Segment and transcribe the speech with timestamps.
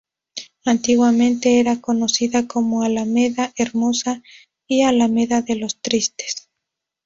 [0.65, 4.23] Antiguamente era conocida como Alameda Hermosa
[4.67, 6.49] y Alameda de los Tristes.